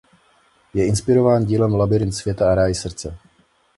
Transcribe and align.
Je 0.73 0.85
inspirován 0.87 1.45
dílem 1.45 1.73
Labyrint 1.75 2.13
světa 2.15 2.51
a 2.51 2.55
ráj 2.55 2.75
srdce. 2.75 3.17